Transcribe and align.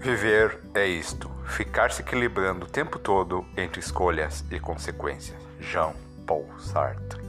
Viver 0.00 0.58
é 0.72 0.86
isto, 0.86 1.30
ficar 1.44 1.92
se 1.92 2.00
equilibrando 2.00 2.64
o 2.64 2.68
tempo 2.68 2.98
todo 2.98 3.44
entre 3.54 3.80
escolhas 3.80 4.42
e 4.50 4.58
consequências. 4.58 5.38
Jean 5.60 5.92
Paul 6.26 6.48
Sartre. 6.58 7.20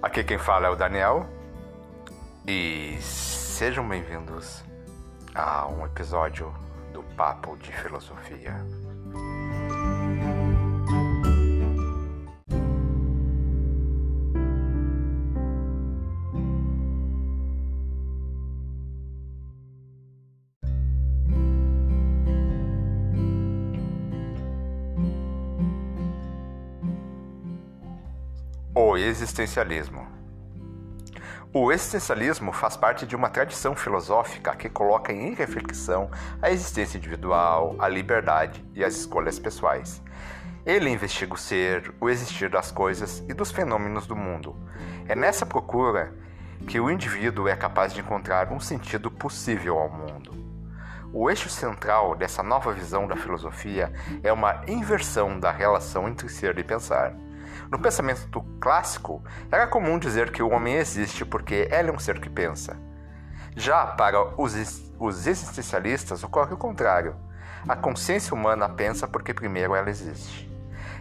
Aqui 0.00 0.24
quem 0.24 0.38
fala 0.38 0.68
é 0.68 0.70
o 0.70 0.74
Daniel 0.74 1.28
e 2.46 2.96
sejam 3.02 3.86
bem-vindos 3.86 4.64
a 5.34 5.68
um 5.68 5.84
episódio 5.84 6.50
do 6.94 7.02
Papo 7.02 7.54
de 7.58 7.70
Filosofia. 7.70 8.56
O 28.74 28.96
existencialismo. 28.96 30.08
O 31.52 31.70
existencialismo 31.70 32.52
faz 32.52 32.74
parte 32.74 33.04
de 33.04 33.14
uma 33.14 33.28
tradição 33.28 33.76
filosófica 33.76 34.56
que 34.56 34.70
coloca 34.70 35.12
em 35.12 35.34
reflexão 35.34 36.10
a 36.40 36.50
existência 36.50 36.96
individual, 36.96 37.76
a 37.78 37.86
liberdade 37.86 38.64
e 38.74 38.82
as 38.82 38.96
escolhas 38.96 39.38
pessoais. 39.38 40.00
Ele 40.64 40.88
investiga 40.88 41.34
o 41.34 41.36
ser, 41.36 41.92
o 42.00 42.08
existir 42.08 42.48
das 42.48 42.72
coisas 42.72 43.22
e 43.28 43.34
dos 43.34 43.50
fenômenos 43.50 44.06
do 44.06 44.16
mundo. 44.16 44.56
É 45.06 45.14
nessa 45.14 45.44
procura 45.44 46.14
que 46.66 46.80
o 46.80 46.90
indivíduo 46.90 47.48
é 47.48 47.54
capaz 47.54 47.92
de 47.92 48.00
encontrar 48.00 48.50
um 48.50 48.58
sentido 48.58 49.10
possível 49.10 49.76
ao 49.76 49.90
mundo. 49.90 50.32
O 51.12 51.28
eixo 51.28 51.50
central 51.50 52.14
dessa 52.14 52.42
nova 52.42 52.72
visão 52.72 53.06
da 53.06 53.16
filosofia 53.16 53.92
é 54.22 54.32
uma 54.32 54.62
inversão 54.66 55.38
da 55.38 55.52
relação 55.52 56.08
entre 56.08 56.26
ser 56.30 56.58
e 56.58 56.64
pensar. 56.64 57.14
No 57.72 57.78
pensamento 57.78 58.42
clássico, 58.60 59.24
era 59.50 59.66
comum 59.66 59.98
dizer 59.98 60.30
que 60.30 60.42
o 60.42 60.50
homem 60.50 60.74
existe 60.74 61.24
porque 61.24 61.70
ele 61.70 61.88
é 61.88 61.92
um 61.92 61.98
ser 61.98 62.20
que 62.20 62.28
pensa. 62.28 62.76
Já 63.56 63.86
para 63.86 64.38
os, 64.38 64.92
os 65.00 65.26
existencialistas 65.26 66.22
ocorre 66.22 66.52
o 66.52 66.58
contrário. 66.58 67.16
A 67.66 67.74
consciência 67.74 68.34
humana 68.34 68.68
pensa 68.68 69.08
porque 69.08 69.32
primeiro 69.32 69.74
ela 69.74 69.88
existe. 69.88 70.52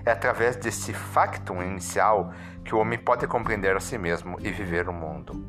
É 0.05 0.11
através 0.11 0.55
desse 0.55 0.93
factum 0.93 1.61
inicial 1.61 2.31
que 2.63 2.73
o 2.73 2.79
homem 2.79 2.97
pode 2.97 3.27
compreender 3.27 3.75
a 3.75 3.81
si 3.81 3.97
mesmo 3.97 4.37
e 4.39 4.49
viver 4.49 4.87
o 4.87 4.93
mundo. 4.93 5.45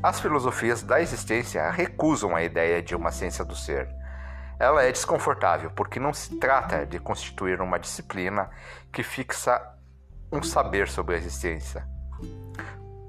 As 0.00 0.20
filosofias 0.20 0.80
da 0.80 1.00
existência 1.00 1.68
recusam 1.72 2.36
a 2.36 2.42
ideia 2.44 2.80
de 2.80 2.94
uma 2.94 3.10
ciência 3.10 3.44
do 3.44 3.56
ser. 3.56 3.88
Ela 4.60 4.84
é 4.84 4.92
desconfortável 4.92 5.72
porque 5.72 5.98
não 5.98 6.14
se 6.14 6.38
trata 6.38 6.86
de 6.86 7.00
constituir 7.00 7.60
uma 7.60 7.80
disciplina 7.80 8.48
que 8.92 9.02
fixa 9.02 9.71
um 10.32 10.42
saber 10.42 10.88
sobre 10.88 11.14
a 11.14 11.18
existência. 11.18 11.86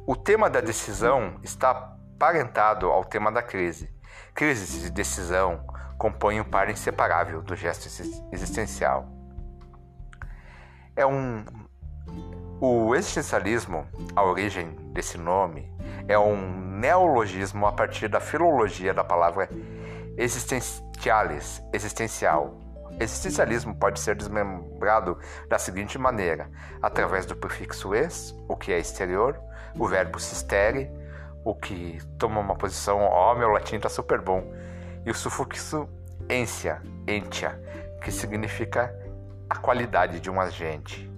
O 0.05 0.15
tema 0.15 0.49
da 0.49 0.59
decisão 0.59 1.39
está 1.41 1.95
parentado 2.19 2.87
ao 2.87 3.05
tema 3.05 3.31
da 3.31 3.41
crise. 3.41 3.89
Crise 4.33 4.87
e 4.87 4.89
decisão 4.89 5.65
compõem 5.97 6.41
um 6.41 6.43
par 6.43 6.69
inseparável 6.69 7.41
do 7.41 7.55
gesto 7.55 7.87
existencial. 8.31 9.07
É 10.95 11.05
um 11.05 11.45
o 12.59 12.95
existencialismo, 12.95 13.85
a 14.15 14.23
origem 14.23 14.69
desse 14.93 15.17
nome, 15.17 15.69
é 16.07 16.17
um 16.17 16.77
neologismo 16.79 17.65
a 17.65 17.73
partir 17.73 18.07
da 18.07 18.21
filologia 18.21 18.93
da 18.93 19.03
palavra 19.03 19.49
existentialis, 20.17 21.61
existencial, 21.73 22.57
Existencialismo 22.99 23.75
pode 23.75 23.99
ser 23.99 24.15
desmembrado 24.15 25.17
da 25.49 25.57
seguinte 25.57 25.97
maneira: 25.97 26.49
através 26.81 27.25
do 27.25 27.35
prefixo 27.35 27.93
ex, 27.93 28.35
o 28.47 28.55
que 28.55 28.71
é 28.71 28.79
exterior, 28.79 29.39
o 29.77 29.87
verbo 29.87 30.19
sistere, 30.19 30.89
o 31.43 31.55
que 31.55 31.99
toma 32.17 32.39
uma 32.39 32.55
posição, 32.55 32.99
ó, 32.99 33.31
oh, 33.31 33.35
meu 33.35 33.49
latim 33.49 33.79
tá 33.79 33.89
super 33.89 34.21
bom, 34.21 34.53
e 35.05 35.11
o 35.11 35.13
sufixo 35.13 35.89
entia, 36.29 36.81
entia, 37.07 37.59
que 38.01 38.11
significa 38.11 38.93
a 39.49 39.57
qualidade 39.57 40.19
de 40.19 40.29
um 40.29 40.39
agente. 40.39 41.11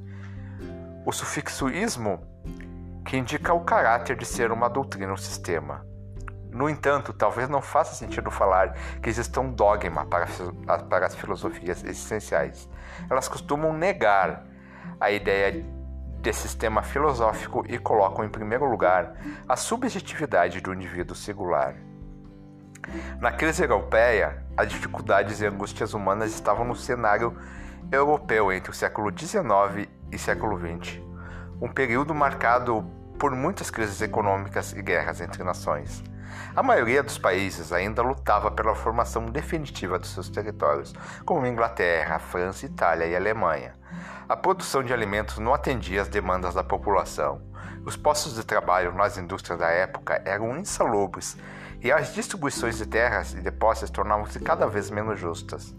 O 1.06 1.11
sufixo 1.11 1.69
ismo, 1.69 2.19
que 3.06 3.17
indica 3.17 3.53
o 3.53 3.63
caráter 3.63 4.16
de 4.17 4.25
ser 4.25 4.51
uma 4.51 4.67
doutrina 4.67 5.11
ou 5.11 5.17
sistema. 5.17 5.85
No 6.55 6.69
entanto, 6.69 7.11
talvez 7.11 7.49
não 7.49 7.61
faça 7.61 7.93
sentido 7.93 8.31
falar 8.31 8.77
que 9.01 9.09
existe 9.09 9.38
um 9.38 9.51
dogma 9.51 10.05
para, 10.05 11.05
as 11.05 11.13
filosofias 11.13 11.83
existenciais. 11.83 12.69
Elas 13.09 13.27
costumam 13.27 13.73
negar 13.73 14.45
a 14.97 15.11
ideia 15.11 15.66
de 16.21 16.33
sistema 16.33 16.81
filosófico 16.81 17.66
e 17.67 17.77
colocam 17.77 18.23
em 18.23 18.29
primeiro 18.29 18.63
lugar 18.69 19.17
a 19.49 19.57
subjetividade 19.57 20.61
do 20.61 20.73
indivíduo 20.73 21.13
singular. 21.13 21.75
Na 23.19 23.33
crise 23.33 23.63
europeia, 23.63 24.41
as 24.55 24.69
dificuldades 24.69 25.41
e 25.41 25.45
angústias 25.45 25.93
humanas 25.93 26.33
estavam 26.33 26.63
no 26.63 26.75
cenário 26.75 27.37
europeu 27.91 28.49
entre 28.49 28.72
o 28.72 28.73
século 28.73 29.11
XIX 29.11 29.89
e 30.09 30.17
século 30.17 30.57
XX, 30.57 31.01
um 31.61 31.67
período 31.67 32.16
marcado 32.16 32.89
por 33.19 33.31
muitas 33.31 33.69
crises 33.69 34.01
econômicas 34.01 34.72
e 34.72 34.81
guerras 34.81 35.19
entre 35.19 35.43
nações. 35.43 36.15
A 36.56 36.63
maioria 36.63 37.03
dos 37.03 37.18
países 37.18 37.72
ainda 37.72 38.02
lutava 38.02 38.50
pela 38.52 38.75
formação 38.75 39.25
definitiva 39.25 40.00
dos 40.00 40.12
seus 40.12 40.30
territórios, 40.30 40.94
como 41.25 41.46
Inglaterra, 41.46 42.19
França, 42.19 42.66
Itália 42.66 43.06
e 43.06 43.16
Alemanha. 43.16 43.74
A 44.28 44.35
produção 44.35 44.84
de 44.84 44.94
alimentos 44.94 45.38
não 45.38 45.53
atendia 45.53 46.02
às 46.02 46.08
demandas 46.08 46.53
da 46.53 46.64
população. 46.64 47.41
Os 47.85 47.96
postos 47.96 48.35
de 48.35 48.44
trabalho 48.44 48.94
nas 48.94 49.18
indústrias 49.18 49.59
da 49.59 49.69
época 49.69 50.22
eram 50.25 50.58
insalubres 50.58 51.38
e 51.85 51.91
as 51.91 52.16
distribuições 52.16 52.79
de 52.79 52.88
terras 52.88 53.34
e 53.34 53.41
depósitos 53.41 53.91
tornavam-se 53.91 54.40
cada 54.40 54.66
vez 54.66 54.90
menos 54.90 55.19
justas. 55.19 55.72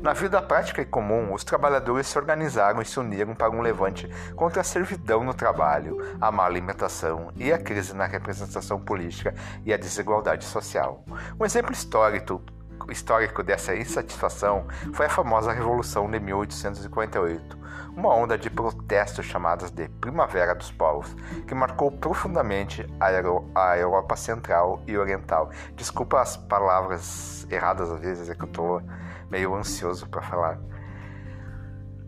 Na 0.00 0.14
vida 0.14 0.40
prática 0.40 0.80
e 0.80 0.86
comum, 0.86 1.34
os 1.34 1.44
trabalhadores 1.44 2.06
se 2.06 2.16
organizaram 2.16 2.80
e 2.80 2.86
se 2.86 2.98
uniram 2.98 3.34
para 3.34 3.50
um 3.50 3.60
levante 3.60 4.08
contra 4.34 4.62
a 4.62 4.64
servidão 4.64 5.22
no 5.22 5.34
trabalho, 5.34 5.98
a 6.18 6.32
má 6.32 6.46
alimentação 6.46 7.30
e 7.36 7.52
a 7.52 7.58
crise 7.58 7.92
na 7.92 8.06
representação 8.06 8.80
política 8.80 9.34
e 9.62 9.74
a 9.74 9.76
desigualdade 9.76 10.46
social. 10.46 11.04
Um 11.38 11.44
exemplo 11.44 11.70
histórico 11.70 12.42
histórico 12.90 13.42
dessa 13.42 13.76
insatisfação 13.76 14.66
foi 14.94 15.06
a 15.06 15.10
famosa 15.10 15.52
Revolução 15.52 16.10
de 16.10 16.18
1848, 16.18 17.58
uma 17.96 18.14
onda 18.14 18.38
de 18.38 18.48
protestos 18.48 19.26
chamadas 19.26 19.70
de 19.70 19.88
Primavera 19.88 20.54
dos 20.54 20.70
Povos, 20.70 21.14
que 21.46 21.54
marcou 21.54 21.90
profundamente 21.90 22.86
a, 22.98 23.70
a 23.70 23.78
Europa 23.78 24.16
Central 24.16 24.82
e 24.86 24.96
Oriental. 24.96 25.50
Desculpa 25.74 26.20
as 26.20 26.36
palavras 26.36 27.46
erradas 27.50 27.90
às 27.90 28.00
vezes, 28.00 28.30
é 28.30 28.34
que 28.34 28.42
eu 28.42 28.48
estou 28.48 28.82
meio 29.30 29.54
ansioso 29.54 30.08
para 30.08 30.22
falar. 30.22 30.58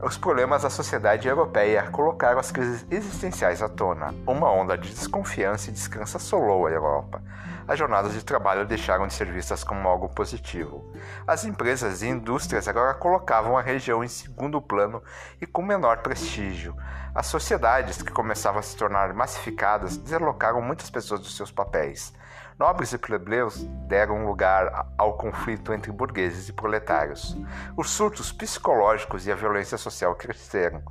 Os 0.03 0.19
problemas 0.19 0.63
da 0.63 0.71
sociedade 0.71 1.29
europeia 1.29 1.85
colocaram 1.91 2.39
as 2.39 2.51
crises 2.51 2.87
existenciais 2.91 3.63
à 3.63 3.69
tona. 3.69 4.15
Uma 4.27 4.51
onda 4.51 4.77
de 4.77 4.91
desconfiança 4.91 5.71
e 5.71 5.73
descrença 5.73 6.19
assolou 6.19 6.67
a 6.67 6.71
Europa. 6.71 7.23
As 7.67 7.79
jornadas 7.79 8.13
de 8.13 8.23
trabalho 8.23 8.67
deixaram 8.67 9.07
de 9.07 9.15
ser 9.15 9.31
vistas 9.33 9.65
como 9.65 9.89
algo 9.89 10.09
positivo. 10.09 10.93
As 11.27 11.45
empresas 11.45 12.03
e 12.03 12.09
indústrias 12.09 12.69
agora 12.69 12.93
colocavam 12.95 13.57
a 13.57 13.63
região 13.63 14.05
em 14.05 14.09
segundo 14.09 14.61
plano 14.61 15.03
e 15.41 15.47
com 15.47 15.63
menor 15.63 15.99
prestígio. 15.99 16.77
As 17.15 17.27
sociedades, 17.27 18.03
que 18.03 18.13
começavam 18.13 18.61
a 18.61 18.63
se 18.63 18.77
tornar 18.77 19.15
massificadas, 19.15 19.97
deslocaram 19.97 20.61
muitas 20.61 20.91
pessoas 20.91 21.21
dos 21.21 21.37
seus 21.37 21.51
papéis. 21.51 22.13
Nobres 22.59 22.93
e 22.93 22.99
plebeus 22.99 23.65
deram 23.89 24.27
lugar 24.27 24.87
ao 24.99 25.17
conflito 25.17 25.73
entre 25.73 25.91
burgueses 25.91 26.49
e 26.49 26.53
proletários. 26.53 27.37
Os 27.77 27.91
surtos 27.91 28.31
psicológicos 28.31 29.27
e 29.27 29.33
a 29.33 29.35
violência 29.35 29.79
social 29.79 30.15
cresceram, 30.15 30.83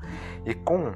e 0.46 0.54
com 0.54 0.94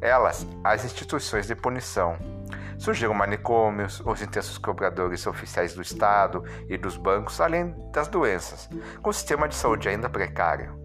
elas 0.00 0.46
as 0.62 0.84
instituições 0.84 1.46
de 1.46 1.54
punição. 1.54 2.37
Surgiram 2.78 3.12
manicômios, 3.12 4.00
os 4.06 4.22
intensos 4.22 4.56
cobradores 4.56 5.26
oficiais 5.26 5.74
do 5.74 5.82
Estado 5.82 6.44
e 6.68 6.78
dos 6.78 6.96
bancos, 6.96 7.40
além 7.40 7.74
das 7.92 8.06
doenças, 8.08 8.68
com 9.02 9.10
o 9.10 9.12
sistema 9.12 9.48
de 9.48 9.56
saúde 9.56 9.88
ainda 9.88 10.08
precário. 10.08 10.78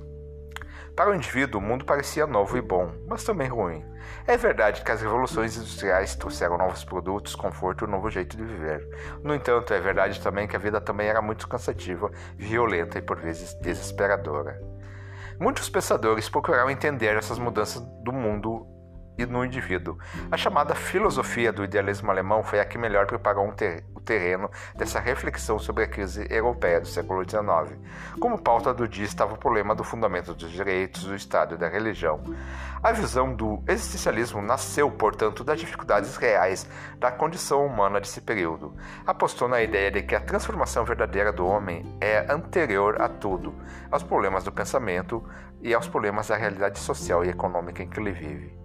Para 0.95 1.09
o 1.09 1.15
indivíduo, 1.15 1.59
o 1.59 1.63
mundo 1.63 1.85
parecia 1.85 2.27
novo 2.27 2.55
e 2.55 2.61
bom, 2.61 2.91
mas 3.07 3.23
também 3.23 3.47
ruim. 3.47 3.83
É 4.27 4.37
verdade 4.37 4.83
que 4.83 4.91
as 4.91 5.01
revoluções 5.01 5.57
industriais 5.57 6.15
trouxeram 6.15 6.57
novos 6.57 6.83
produtos, 6.83 7.35
conforto 7.35 7.83
e 7.83 7.87
um 7.87 7.91
novo 7.91 8.11
jeito 8.11 8.37
de 8.37 8.43
viver. 8.43 8.87
No 9.23 9.33
entanto, 9.33 9.73
é 9.73 9.79
verdade 9.79 10.21
também 10.21 10.47
que 10.47 10.55
a 10.55 10.59
vida 10.59 10.79
também 10.79 11.07
era 11.07 11.21
muito 11.21 11.47
cansativa, 11.47 12.11
violenta 12.37 12.99
e 12.99 13.01
por 13.01 13.19
vezes 13.19 13.55
desesperadora. 13.55 14.61
Muitos 15.39 15.67
pensadores 15.67 16.29
procuraram 16.29 16.69
entender 16.69 17.17
essas 17.17 17.39
mudanças 17.39 17.81
do 18.03 18.13
mundo 18.13 18.67
e 19.17 19.25
no 19.25 19.45
indivíduo. 19.45 19.97
A 20.31 20.37
chamada 20.37 20.75
filosofia 20.75 21.51
do 21.51 21.63
idealismo 21.63 22.09
alemão 22.09 22.43
foi 22.43 22.59
a 22.59 22.65
que 22.65 22.77
melhor 22.77 23.05
preparou 23.05 23.45
um 23.45 23.51
ter 23.51 23.83
o 23.93 23.99
terreno 23.99 24.49
dessa 24.75 24.99
reflexão 24.99 25.59
sobre 25.59 25.83
a 25.83 25.87
crise 25.87 26.27
europeia 26.29 26.79
do 26.81 26.87
século 26.87 27.23
XIX. 27.23 27.77
Como 28.19 28.41
pauta 28.41 28.73
do 28.73 28.87
dia 28.87 29.05
estava 29.05 29.33
o 29.33 29.37
problema 29.37 29.75
do 29.75 29.83
fundamento 29.83 30.33
dos 30.33 30.51
direitos, 30.51 31.03
do 31.03 31.15
Estado 31.15 31.55
e 31.55 31.57
da 31.57 31.67
religião. 31.67 32.21
A 32.81 32.91
visão 32.91 33.33
do 33.33 33.63
existencialismo 33.67 34.41
nasceu, 34.41 34.89
portanto, 34.91 35.43
das 35.43 35.59
dificuldades 35.59 36.15
reais 36.17 36.67
da 36.99 37.11
condição 37.11 37.65
humana 37.65 37.99
desse 37.99 38.19
período. 38.19 38.75
Apostou 39.05 39.47
na 39.47 39.61
ideia 39.61 39.91
de 39.91 40.01
que 40.01 40.15
a 40.15 40.19
transformação 40.19 40.83
verdadeira 40.83 41.31
do 41.31 41.45
homem 41.45 41.85
é 42.01 42.25
anterior 42.29 43.01
a 43.01 43.07
tudo, 43.07 43.53
aos 43.89 44.03
problemas 44.03 44.43
do 44.43 44.51
pensamento 44.51 45.23
e 45.61 45.73
aos 45.73 45.87
problemas 45.87 46.27
da 46.27 46.35
realidade 46.35 46.79
social 46.79 47.23
e 47.23 47.29
econômica 47.29 47.81
em 47.81 47.87
que 47.87 47.99
ele 47.99 48.11
vive. 48.11 48.62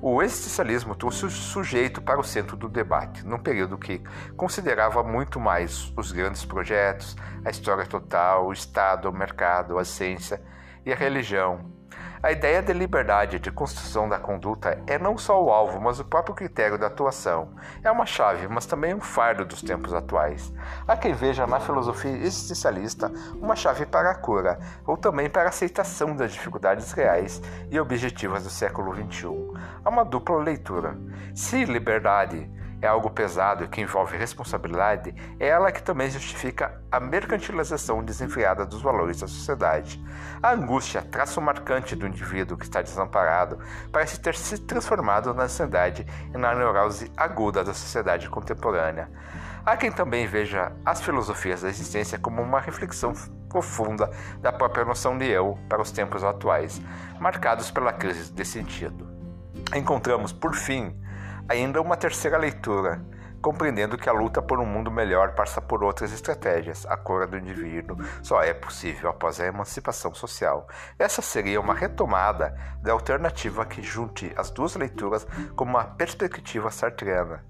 O 0.00 0.22
existencialismo 0.22 0.94
trouxe 0.94 1.24
o 1.24 1.30
sujeito 1.30 2.02
para 2.02 2.20
o 2.20 2.24
centro 2.24 2.56
do 2.56 2.68
debate, 2.68 3.26
num 3.26 3.38
período 3.38 3.78
que 3.78 4.02
considerava 4.36 5.02
muito 5.02 5.40
mais 5.40 5.92
os 5.96 6.12
grandes 6.12 6.44
projetos, 6.44 7.16
a 7.44 7.50
história 7.50 7.86
total, 7.86 8.46
o 8.46 8.52
Estado, 8.52 9.08
o 9.08 9.12
mercado, 9.12 9.78
a 9.78 9.84
ciência 9.84 10.42
e 10.84 10.92
a 10.92 10.96
religião, 10.96 11.75
a 12.26 12.32
ideia 12.32 12.60
de 12.60 12.72
liberdade 12.72 13.38
de 13.38 13.52
construção 13.52 14.08
da 14.08 14.18
conduta 14.18 14.82
é 14.84 14.98
não 14.98 15.16
só 15.16 15.40
o 15.40 15.48
alvo, 15.48 15.80
mas 15.80 16.00
o 16.00 16.04
próprio 16.04 16.34
critério 16.34 16.76
da 16.76 16.88
atuação. 16.88 17.50
É 17.84 17.88
uma 17.88 18.04
chave, 18.04 18.48
mas 18.48 18.66
também 18.66 18.92
um 18.92 19.00
fardo 19.00 19.44
dos 19.44 19.62
tempos 19.62 19.94
atuais. 19.94 20.52
Há 20.88 20.96
quem 20.96 21.12
veja 21.12 21.46
na 21.46 21.60
filosofia 21.60 22.10
existencialista 22.10 23.12
uma 23.40 23.54
chave 23.54 23.86
para 23.86 24.10
a 24.10 24.14
cura, 24.16 24.58
ou 24.84 24.96
também 24.96 25.30
para 25.30 25.44
a 25.44 25.50
aceitação 25.50 26.16
das 26.16 26.32
dificuldades 26.32 26.90
reais 26.90 27.40
e 27.70 27.78
objetivas 27.78 28.42
do 28.42 28.50
século 28.50 28.92
XXI. 28.92 29.28
Há 29.84 29.88
uma 29.88 30.04
dupla 30.04 30.42
leitura. 30.42 30.98
Se 31.32 31.64
liberdade 31.64 32.50
é 32.80 32.86
algo 32.86 33.10
pesado 33.10 33.64
e 33.64 33.68
que 33.68 33.80
envolve 33.80 34.16
responsabilidade, 34.16 35.14
é 35.40 35.48
ela 35.48 35.72
que 35.72 35.82
também 35.82 36.10
justifica 36.10 36.80
a 36.90 37.00
mercantilização 37.00 38.04
desenfreada 38.04 38.66
dos 38.66 38.82
valores 38.82 39.20
da 39.20 39.26
sociedade. 39.26 40.02
A 40.42 40.52
angústia, 40.52 41.02
traço 41.02 41.40
marcante 41.40 41.96
do 41.96 42.06
indivíduo 42.06 42.56
que 42.56 42.64
está 42.64 42.82
desamparado, 42.82 43.58
parece 43.90 44.20
ter 44.20 44.34
se 44.34 44.58
transformado 44.58 45.32
na 45.32 45.44
ansiedade 45.44 46.06
e 46.34 46.38
na 46.38 46.54
neurose 46.54 47.10
aguda 47.16 47.64
da 47.64 47.72
sociedade 47.72 48.28
contemporânea. 48.28 49.08
Há 49.64 49.76
quem 49.76 49.90
também 49.90 50.26
veja 50.26 50.70
as 50.84 51.00
filosofias 51.00 51.62
da 51.62 51.68
existência 51.68 52.18
como 52.18 52.40
uma 52.40 52.60
reflexão 52.60 53.12
profunda 53.48 54.10
da 54.40 54.52
própria 54.52 54.84
noção 54.84 55.18
de 55.18 55.26
eu 55.28 55.58
para 55.68 55.82
os 55.82 55.90
tempos 55.90 56.22
atuais, 56.22 56.80
marcados 57.18 57.70
pela 57.70 57.92
crise 57.92 58.32
de 58.32 58.44
sentido. 58.44 59.08
Encontramos, 59.74 60.32
por 60.32 60.54
fim, 60.54 60.94
Ainda 61.48 61.80
uma 61.80 61.96
terceira 61.96 62.36
leitura, 62.36 63.00
compreendendo 63.40 63.96
que 63.96 64.08
a 64.08 64.12
luta 64.12 64.42
por 64.42 64.58
um 64.58 64.66
mundo 64.66 64.90
melhor 64.90 65.34
passa 65.36 65.60
por 65.60 65.84
outras 65.84 66.12
estratégias. 66.12 66.84
A 66.86 66.96
cura 66.96 67.26
do 67.26 67.38
indivíduo 67.38 67.96
só 68.22 68.42
é 68.42 68.52
possível 68.52 69.10
após 69.10 69.40
a 69.40 69.46
emancipação 69.46 70.12
social. 70.12 70.66
Essa 70.98 71.22
seria 71.22 71.60
uma 71.60 71.72
retomada 71.72 72.56
da 72.82 72.92
alternativa 72.92 73.64
que 73.64 73.82
junte 73.82 74.32
as 74.36 74.50
duas 74.50 74.74
leituras 74.74 75.24
como 75.54 75.70
uma 75.70 75.84
perspectiva 75.84 76.70
sartreana. 76.70 77.44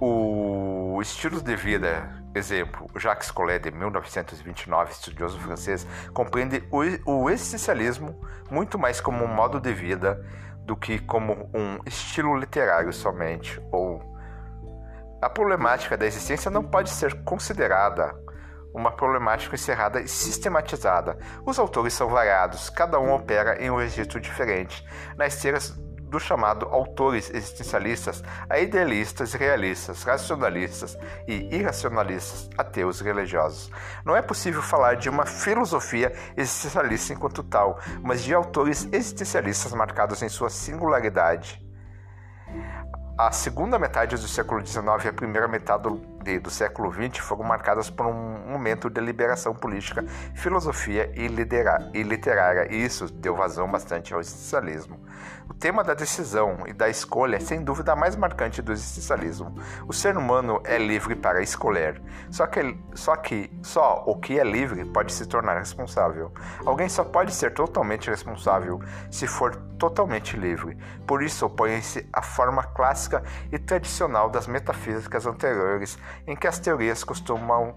O 0.00 0.69
estilo 1.00 1.40
de 1.40 1.56
vida, 1.56 2.22
exemplo, 2.34 2.90
Jacques 2.96 3.30
Collet, 3.30 3.60
de 3.60 3.70
1929, 3.70 4.92
estudioso 4.92 5.38
francês, 5.38 5.86
compreende 6.12 6.62
o 6.70 7.30
existencialismo 7.30 8.20
muito 8.50 8.78
mais 8.78 9.00
como 9.00 9.24
um 9.24 9.28
modo 9.28 9.60
de 9.60 9.72
vida 9.72 10.24
do 10.64 10.76
que 10.76 10.98
como 10.98 11.50
um 11.54 11.78
estilo 11.86 12.36
literário 12.36 12.92
somente. 12.92 13.60
Ou 13.72 14.10
a 15.22 15.28
problemática 15.28 15.96
da 15.96 16.06
existência 16.06 16.50
não 16.50 16.62
pode 16.62 16.90
ser 16.90 17.22
considerada 17.24 18.14
uma 18.72 18.92
problemática 18.92 19.54
encerrada 19.54 20.00
e 20.00 20.08
sistematizada. 20.08 21.18
Os 21.44 21.58
autores 21.58 21.92
são 21.92 22.08
variados, 22.08 22.70
cada 22.70 22.98
um 22.98 23.12
opera 23.12 23.62
em 23.62 23.70
um 23.70 23.76
registro 23.76 24.20
diferente. 24.20 24.86
Na 25.16 25.26
esteira 25.26 25.58
do 26.10 26.18
chamado 26.18 26.66
autores 26.66 27.30
existencialistas 27.30 28.22
a 28.48 28.58
idealistas 28.58 29.32
realistas, 29.32 30.02
racionalistas 30.02 30.98
e 31.26 31.54
irracionalistas, 31.54 32.50
ateus 32.58 33.00
e 33.00 33.04
religiosos. 33.04 33.70
Não 34.04 34.16
é 34.16 34.20
possível 34.20 34.60
falar 34.60 34.96
de 34.96 35.08
uma 35.08 35.24
filosofia 35.24 36.12
existencialista 36.36 37.12
enquanto 37.12 37.42
tal, 37.44 37.78
mas 38.02 38.22
de 38.22 38.34
autores 38.34 38.88
existencialistas 38.92 39.72
marcados 39.72 40.22
em 40.22 40.28
sua 40.28 40.50
singularidade. 40.50 41.64
A 43.16 43.30
segunda 43.30 43.78
metade 43.78 44.16
do 44.16 44.26
século 44.26 44.66
XIX 44.66 45.04
e 45.04 45.08
a 45.08 45.12
primeira 45.12 45.46
metade 45.46 45.82
do, 45.82 45.96
do 46.40 46.50
século 46.50 46.92
XX 46.92 47.18
foram 47.18 47.44
marcadas 47.44 47.88
por 47.88 48.06
um 48.06 48.48
momento 48.48 48.90
de 48.90 49.00
liberação 49.00 49.54
política, 49.54 50.04
filosofia 50.34 51.10
e, 51.16 51.24
e 51.24 52.02
literária, 52.02 52.68
e 52.70 52.84
isso 52.84 53.10
deu 53.12 53.34
vazão 53.34 53.70
bastante 53.70 54.12
ao 54.12 54.20
existencialismo. 54.20 55.00
O 55.48 55.54
tema 55.54 55.82
da 55.82 55.94
decisão 55.94 56.58
e 56.66 56.72
da 56.72 56.88
escolha 56.88 57.36
é 57.36 57.40
sem 57.40 57.62
dúvida 57.64 57.92
a 57.92 57.96
mais 57.96 58.14
marcante 58.14 58.62
do 58.62 58.70
existencialismo. 58.70 59.54
O 59.88 59.92
ser 59.92 60.16
humano 60.16 60.60
é 60.64 60.78
livre 60.78 61.16
para 61.16 61.42
escolher, 61.42 62.00
só 62.30 62.46
que, 62.46 62.78
só 62.94 63.16
que 63.16 63.50
só 63.62 64.04
o 64.06 64.14
que 64.16 64.38
é 64.38 64.44
livre 64.44 64.84
pode 64.84 65.12
se 65.12 65.26
tornar 65.26 65.58
responsável. 65.58 66.32
Alguém 66.64 66.88
só 66.88 67.02
pode 67.02 67.34
ser 67.34 67.52
totalmente 67.52 68.08
responsável 68.08 68.80
se 69.10 69.26
for 69.26 69.56
totalmente 69.80 70.36
livre. 70.36 70.76
Por 71.06 71.22
isso 71.22 71.46
opõe-se 71.46 72.06
à 72.12 72.22
forma 72.22 72.62
clássica 72.62 73.24
e 73.50 73.58
tradicional 73.58 74.30
das 74.30 74.46
metafísicas 74.46 75.26
anteriores, 75.26 75.98
em 76.26 76.36
que 76.36 76.46
as 76.46 76.58
teorias 76.58 77.04
costumam 77.04 77.74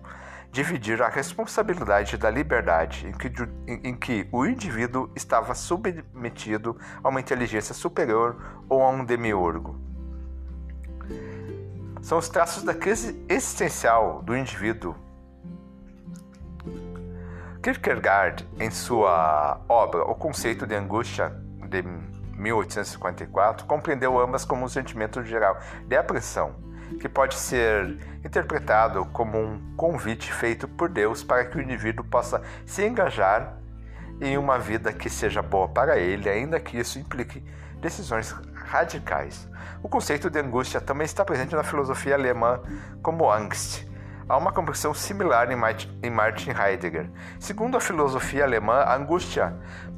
dividir 0.53 1.01
a 1.01 1.09
responsabilidade 1.09 2.15
da 2.15 2.29
liberdade, 2.29 3.07
em 3.07 3.11
que, 3.11 3.31
em 3.67 3.95
que, 3.95 4.29
o 4.31 4.45
indivíduo 4.45 5.09
estava 5.15 5.55
submetido 5.55 6.77
a 7.03 7.09
uma 7.09 7.19
inteligência 7.19 7.73
superior 7.73 8.61
ou 8.69 8.83
a 8.83 8.89
um 8.89 9.03
demiurgo. 9.03 9.75
São 12.03 12.19
os 12.19 12.29
traços 12.29 12.61
da 12.61 12.75
crise 12.75 13.19
existencial 13.27 14.21
do 14.21 14.37
indivíduo. 14.37 14.95
Kierkegaard, 17.63 18.47
em 18.59 18.69
sua 18.69 19.59
obra 19.67 20.03
O 20.03 20.13
Conceito 20.13 20.67
de 20.67 20.75
Angústia, 20.75 21.33
de 21.67 21.81
1854, 22.37 23.65
compreendeu 23.65 24.19
ambas 24.19 24.45
como 24.45 24.65
um 24.65 24.67
sentimento 24.67 25.23
geral 25.23 25.57
de 25.87 25.95
apreensão 25.95 26.55
que 26.99 27.09
pode 27.09 27.35
ser 27.35 27.97
interpretado 28.23 29.05
como 29.05 29.37
um 29.37 29.75
convite 29.75 30.31
feito 30.31 30.67
por 30.67 30.89
Deus 30.89 31.23
para 31.23 31.45
que 31.45 31.57
o 31.57 31.61
indivíduo 31.61 32.05
possa 32.05 32.41
se 32.65 32.85
engajar 32.85 33.57
em 34.21 34.37
uma 34.37 34.57
vida 34.57 34.93
que 34.93 35.09
seja 35.09 35.41
boa 35.41 35.67
para 35.67 35.97
ele, 35.97 36.29
ainda 36.29 36.59
que 36.59 36.77
isso 36.77 36.99
implique 36.99 37.43
decisões 37.79 38.31
radicais. 38.53 39.47
O 39.81 39.89
conceito 39.89 40.29
de 40.29 40.39
angústia 40.39 40.79
também 40.79 41.05
está 41.05 41.25
presente 41.25 41.55
na 41.55 41.63
filosofia 41.63 42.15
alemã 42.15 42.61
como 43.01 43.29
Angst. 43.29 43.82
Há 44.27 44.37
uma 44.37 44.53
compreensão 44.53 44.93
similar 44.93 45.49
em 45.51 46.09
Martin 46.09 46.51
Heidegger. 46.51 47.09
Segundo 47.39 47.75
a 47.75 47.81
filosofia 47.81 48.45
alemã, 48.45 48.75
a 48.75 48.95
angústia 48.95 49.53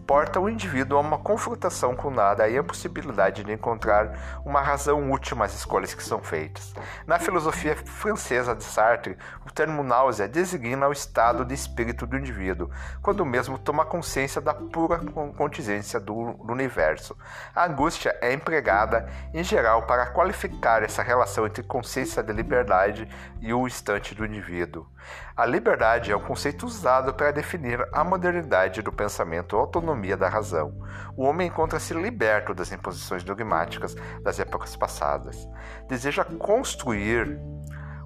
porta 0.05 0.39
o 0.39 0.48
indivíduo 0.48 0.98
a 0.98 1.01
uma 1.01 1.17
confrontação 1.17 1.96
com 1.96 2.12
nada 2.12 2.48
e 2.48 2.58
a 2.58 2.63
possibilidade 2.63 3.44
de 3.44 3.51
encontrar 3.51 4.41
uma 4.46 4.62
razão 4.62 5.10
última 5.10 5.46
às 5.46 5.55
escolhas 5.55 5.94
que 5.94 6.03
são 6.03 6.20
feitas. 6.22 6.74
Na 7.08 7.17
filosofia 7.17 7.75
francesa 7.75 8.55
de 8.55 8.63
Sartre, 8.63 9.17
o 9.46 9.51
termo 9.51 9.84
náusea 9.84 10.27
designa 10.27 10.88
o 10.88 10.91
estado 10.91 11.44
de 11.44 11.53
espírito 11.53 12.05
do 12.05 12.17
indivíduo, 12.17 12.70
quando 13.01 13.22
o 13.22 13.25
mesmo 13.25 13.58
toma 13.58 13.86
consciência 13.86 14.39
da 14.39 14.53
pura 14.53 15.00
contingência 15.36 16.00
do, 16.00 16.34
do 16.34 16.53
universo. 16.53 17.17
A 17.55 17.65
angústia 17.65 18.15
é 18.22 18.32
empregada, 18.32 19.10
em 19.34 19.44
geral, 19.44 19.84
para 19.84 20.08
qualificar 20.08 20.84
essa 20.84 21.01
relação 21.01 21.48
entre 21.48 21.63
consciência 21.63 22.22
de 22.22 22.32
liberdade 22.32 23.08
e 23.41 23.53
o 23.53 23.67
instante 23.67 24.13
do 24.15 24.25
indivíduo. 24.25 24.88
A 25.36 25.45
liberdade 25.45 26.12
é 26.12 26.15
um 26.15 26.22
conceito 26.22 26.65
usado 26.65 27.13
para 27.13 27.31
definir 27.31 27.86
a 27.91 28.03
modernidade 28.03 28.81
do 28.81 28.91
pensamento, 28.91 29.55
a 29.55 29.60
autonomia 29.60 30.17
da 30.17 30.29
razão. 30.29 30.74
O 31.15 31.24
homem 31.24 31.48
encontra-se 31.48 31.93
liberto 31.93 32.53
das 32.53 32.72
imposições 32.72 33.24
dogmáticas 33.24 33.95
das 34.24 34.39
épocas 34.39 34.75
passadas. 34.75 35.48
Deseja 35.88 36.24
construir 36.24 37.39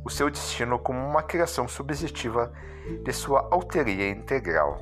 o 0.03 0.09
seu 0.09 0.29
destino 0.29 0.79
como 0.79 0.99
uma 0.99 1.23
criação 1.23 1.67
subjetiva 1.67 2.51
de 3.03 3.13
sua 3.13 3.47
alteria 3.51 4.09
integral. 4.09 4.77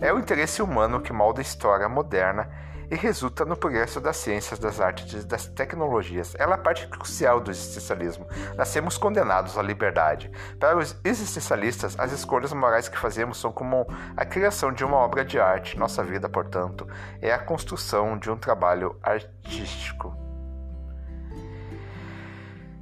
É 0.00 0.12
o 0.12 0.18
interesse 0.18 0.60
humano 0.60 1.00
que 1.00 1.12
molda 1.12 1.40
a 1.40 1.42
história 1.42 1.88
moderna 1.88 2.50
e 2.92 2.94
resulta 2.94 3.46
no 3.46 3.56
progresso 3.56 4.02
das 4.02 4.18
ciências, 4.18 4.58
das 4.58 4.78
artes 4.78 5.22
e 5.22 5.26
das 5.26 5.46
tecnologias. 5.46 6.34
Ela 6.38 6.56
é 6.56 6.58
parte 6.58 6.86
crucial 6.86 7.40
do 7.40 7.50
existencialismo. 7.50 8.26
Nascemos 8.54 8.98
condenados 8.98 9.56
à 9.56 9.62
liberdade. 9.62 10.30
Para 10.60 10.76
os 10.76 10.94
existencialistas, 11.02 11.98
as 11.98 12.12
escolhas 12.12 12.52
morais 12.52 12.90
que 12.90 12.98
fazemos 12.98 13.38
são 13.38 13.50
como 13.50 13.86
a 14.14 14.26
criação 14.26 14.70
de 14.70 14.84
uma 14.84 14.98
obra 14.98 15.24
de 15.24 15.40
arte. 15.40 15.78
Nossa 15.78 16.04
vida, 16.04 16.28
portanto, 16.28 16.86
é 17.22 17.32
a 17.32 17.38
construção 17.38 18.18
de 18.18 18.30
um 18.30 18.36
trabalho 18.36 18.94
artístico. 19.02 20.14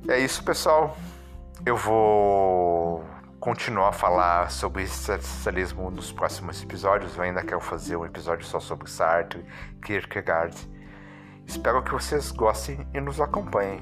É 0.09 0.19
isso, 0.19 0.43
pessoal. 0.43 0.97
Eu 1.65 1.77
vou 1.77 3.05
continuar 3.41 3.89
a 3.89 3.93
falar 3.93 4.51
sobre 4.51 4.83
existencialismo 4.83 5.91
nos 5.91 6.13
próximos 6.13 6.63
episódios. 6.63 7.17
Eu 7.17 7.23
ainda 7.23 7.43
quero 7.43 7.61
fazer 7.61 7.97
um 7.97 8.05
episódio 8.05 8.45
só 8.45 8.61
sobre 8.61 8.89
Sartre, 8.89 9.45
Kierkegaard. 9.83 10.55
Espero 11.47 11.83
que 11.83 11.91
vocês 11.91 12.31
gostem 12.31 12.87
e 12.93 13.01
nos 13.01 13.19
acompanhem. 13.19 13.81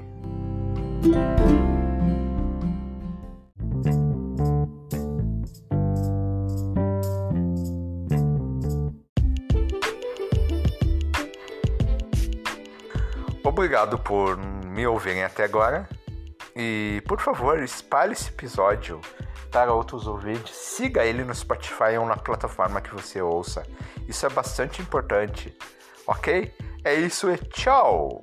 Obrigado 13.43 13.99
por 13.99 14.37
me 14.37 14.87
ouvirem 14.87 15.23
até 15.23 15.43
agora. 15.43 15.98
E, 16.61 17.01
por 17.07 17.21
favor, 17.21 17.57
espalhe 17.63 18.11
esse 18.11 18.27
episódio 18.27 18.99
para 19.49 19.73
outros 19.73 20.05
ouvintes. 20.05 20.53
Siga 20.53 21.05
ele 21.05 21.23
no 21.23 21.33
Spotify 21.33 21.97
ou 21.97 22.05
na 22.05 22.17
plataforma 22.17 22.81
que 22.81 22.93
você 22.93 23.21
ouça. 23.21 23.65
Isso 24.09 24.25
é 24.25 24.29
bastante 24.29 24.81
importante. 24.81 25.57
Ok? 26.05 26.53
É 26.83 26.95
isso 26.95 27.31
e 27.31 27.37
tchau! 27.37 28.21